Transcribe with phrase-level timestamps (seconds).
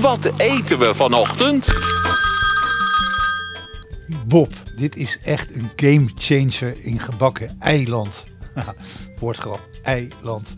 [0.00, 1.74] Wat eten we vanochtend?
[4.26, 8.24] Bob, dit is echt een game changer in gebakken eiland.
[9.20, 10.54] Woordgrap, eiland.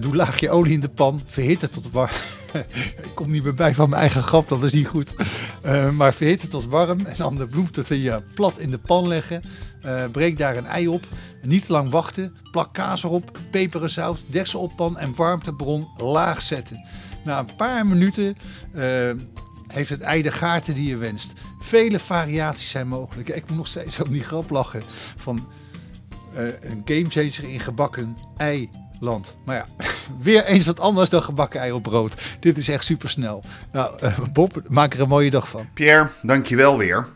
[0.00, 2.10] Doe laagje olie in de pan, verhit het tot warm.
[3.06, 5.14] Ik kom niet meer bij van mijn eigen grap, dat is niet goed.
[5.64, 9.42] Uh, maar verhit het tot warm en dan de bloemtortilla plat in de pan leggen.
[9.86, 11.04] Uh, breek daar een ei op.
[11.42, 12.36] Niet lang wachten.
[12.50, 16.86] Plak kaas erop, peper en zout, deksel op pan en warmtebron laag zetten.
[17.24, 18.36] Na een paar minuten
[19.66, 21.32] heeft het ei de gaarte die je wenst.
[21.60, 23.28] Vele variaties zijn mogelijk.
[23.28, 24.82] Ik moet nog steeds om die grap lachen
[25.16, 25.48] van
[26.34, 28.16] een gamechanger in gebakken
[29.00, 29.36] eiland.
[29.44, 29.66] Maar ja,
[30.22, 32.14] weer eens wat anders dan gebakken ei op brood.
[32.40, 33.44] Dit is echt super snel.
[33.72, 35.68] Nou, uh, Bob, maak er een mooie dag van.
[35.74, 37.06] Pierre, dankjewel weer.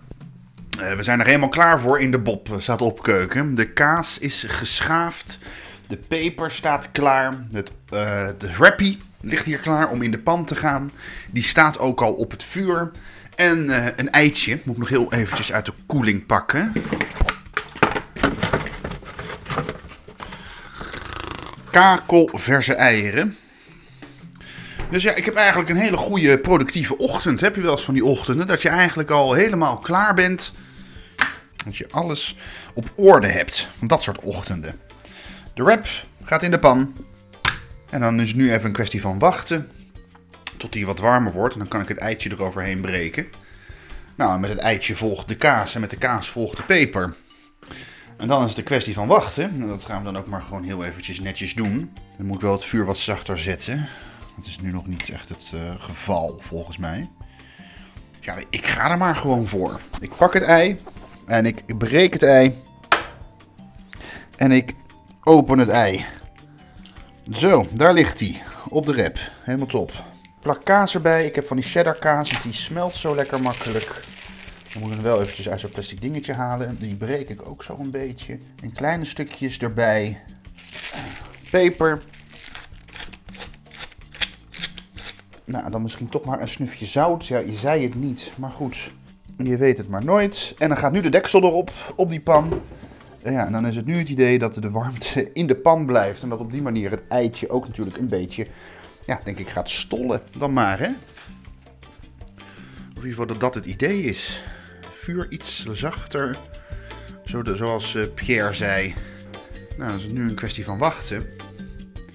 [0.80, 3.54] Uh, we zijn er helemaal klaar voor in de Bob staat opkeuken.
[3.54, 5.38] De kaas is geschaafd.
[5.86, 7.46] De peper staat klaar.
[7.52, 7.70] Het,
[8.38, 10.90] de wrappie ligt hier klaar om in de pan te gaan.
[11.30, 12.90] Die staat ook al op het vuur.
[13.36, 13.68] En
[14.00, 14.58] een eitje.
[14.62, 16.72] Moet ik nog heel eventjes uit de koeling pakken.
[21.74, 23.36] Kakelverse eieren.
[24.90, 27.40] Dus ja, ik heb eigenlijk een hele goede productieve ochtend.
[27.40, 30.52] Heb je wel eens van die ochtenden dat je eigenlijk al helemaal klaar bent.
[31.64, 32.36] Dat je alles
[32.74, 33.68] op orde hebt.
[33.78, 34.80] Van dat soort ochtenden.
[35.54, 35.86] De wrap
[36.24, 36.94] gaat in de pan.
[37.90, 39.70] En dan is het nu even een kwestie van wachten.
[40.56, 41.52] Tot die wat warmer wordt.
[41.52, 43.26] En dan kan ik het eitje eroverheen breken.
[44.14, 45.74] Nou, met het eitje volgt de kaas.
[45.74, 47.14] En met de kaas volgt de peper.
[48.16, 49.44] En dan is het een kwestie van wachten.
[49.44, 51.92] En dat gaan we dan ook maar gewoon heel eventjes netjes doen.
[52.16, 53.88] Dan moet wel het vuur wat zachter zetten.
[54.36, 57.10] Dat is nu nog niet echt het uh, geval, volgens mij.
[58.20, 59.80] Ja, ik ga er maar gewoon voor.
[60.00, 60.78] Ik pak het ei.
[61.26, 62.62] En ik breek het ei.
[64.36, 64.72] En ik
[65.22, 66.04] open het ei.
[67.32, 68.42] Zo, daar ligt hij.
[68.68, 69.18] Op de rep.
[69.42, 69.92] Helemaal top.
[70.40, 71.26] Plak kaas erbij.
[71.26, 72.42] Ik heb van die cheddar kaas.
[72.42, 74.04] Die smelt zo lekker makkelijk.
[74.74, 76.76] Dan moet ik hem wel eventjes uit zo'n plastic dingetje halen.
[76.78, 78.38] Die breek ik ook zo een beetje.
[78.62, 80.20] En kleine stukjes erbij.
[81.50, 82.02] Peper.
[85.44, 87.26] Nou, dan misschien toch maar een snufje zout.
[87.26, 88.92] Ja, je zei het niet, maar goed.
[89.36, 90.54] Je weet het maar nooit.
[90.58, 92.62] En dan gaat nu de deksel erop, op die pan.
[93.22, 95.86] En ja, en dan is het nu het idee dat de warmte in de pan
[95.86, 96.22] blijft.
[96.22, 98.46] En dat op die manier het eitje ook natuurlijk een beetje,
[99.06, 100.20] ja, denk ik, gaat stollen.
[100.38, 100.88] Dan maar, hè.
[102.96, 104.42] Of in ieder geval dat dat het idee is.
[105.04, 106.36] Vuur iets zachter.
[107.24, 108.94] Zo zoals uh, Pierre zei.
[109.76, 111.26] Nou, dan is nu een kwestie van wachten.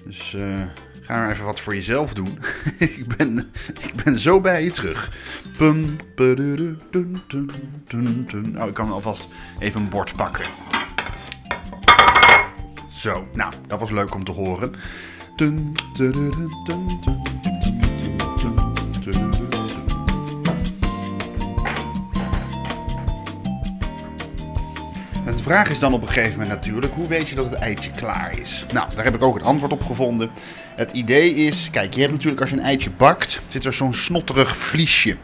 [0.04, 0.32] Dus...
[0.32, 0.62] Uh,
[1.00, 2.38] Ga maar even wat voor jezelf doen.
[2.78, 5.10] ik, ben, ik ben zo bij je terug.
[8.58, 9.28] Oh, ik kan alvast
[9.58, 10.44] even een bord pakken.
[12.90, 14.74] Zo, nou, dat was leuk om te horen.
[25.36, 27.90] De vraag is dan op een gegeven moment natuurlijk, hoe weet je dat het eitje
[27.90, 28.64] klaar is?
[28.72, 30.30] Nou, daar heb ik ook het antwoord op gevonden.
[30.76, 33.94] Het idee is, kijk, je hebt natuurlijk als je een eitje bakt, zit er zo'n
[33.94, 35.16] snotterig vliesje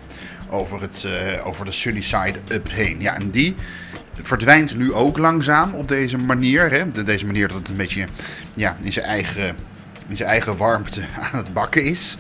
[0.51, 3.01] over, het, uh, over de sunny side up heen.
[3.01, 3.55] Ja, en die
[4.23, 6.71] verdwijnt nu ook langzaam op deze manier.
[6.71, 7.05] Hè?
[7.05, 8.07] Deze manier dat het een beetje
[8.55, 9.57] ja, in, zijn eigen,
[10.09, 11.01] in zijn eigen warmte
[11.33, 12.17] aan het bakken is.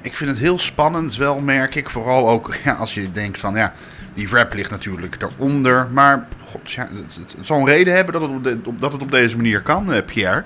[0.00, 1.90] Ik vind het heel spannend, wel merk ik.
[1.90, 3.74] Vooral ook ja, als je denkt van ja,
[4.16, 5.88] die wrap ligt natuurlijk daaronder.
[5.92, 9.62] Maar god, het, zal een reden hebben dat het op, dat het op deze manier
[9.62, 10.44] kan, uh, Pierre.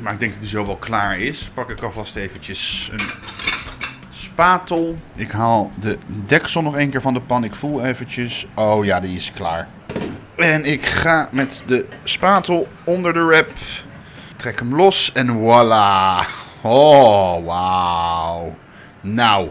[0.00, 1.50] Maar ik denk dat hij zo wel klaar is.
[1.54, 3.06] Pak ik alvast eventjes een
[4.10, 4.96] spatel.
[5.14, 7.44] Ik haal de deksel nog een keer van de pan.
[7.44, 8.46] Ik voel eventjes.
[8.54, 9.68] Oh ja, die is klaar.
[10.36, 13.50] En ik ga met de spatel onder de wrap.
[14.36, 16.26] Trek hem los en voilà.
[16.62, 18.56] Oh, wauw.
[19.00, 19.50] Nou.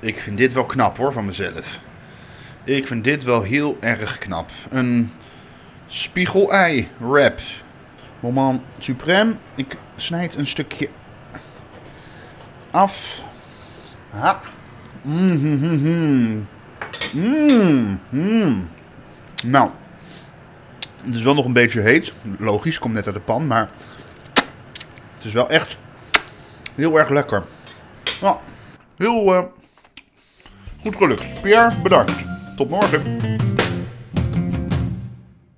[0.00, 1.80] Ik vind dit wel knap hoor van mezelf.
[2.64, 4.50] Ik vind dit wel heel erg knap.
[4.70, 5.12] Een
[5.86, 7.40] spiegelei wrap.
[8.20, 9.34] Moment supreme.
[9.54, 10.88] Ik snijd een stukje
[12.70, 13.22] af.
[14.10, 14.40] Ha.
[15.02, 16.46] Mm,
[17.12, 18.68] mm, mm.
[19.44, 19.70] Nou,
[21.04, 22.12] het is wel nog een beetje heet.
[22.38, 23.70] Logisch, komt net uit de pan, maar
[25.14, 25.78] het is wel echt
[26.74, 27.42] heel erg lekker.
[28.20, 28.36] Nou,
[28.96, 29.42] heel uh,
[30.82, 31.40] goed gelukt.
[31.42, 32.24] Pierre, bedankt.
[32.56, 33.29] Tot morgen.